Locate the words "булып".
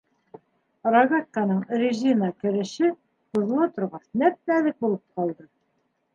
4.87-5.07